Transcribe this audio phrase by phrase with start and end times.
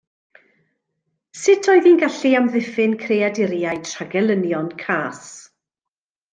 [1.41, 5.25] Sut oedd hi'n gallu amddiffyn creaduriaid rhag gelynion cas?